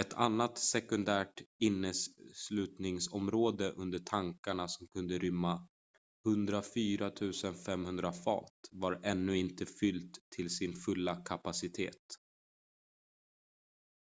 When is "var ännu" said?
8.70-9.36